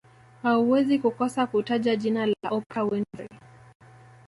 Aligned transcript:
Hauwezi 0.43 0.99
kukosa 0.99 1.47
kutaja 1.47 1.95
jina 1.95 2.25
la 2.25 2.49
Oprah 2.49 2.91
Winfrey 2.91 3.27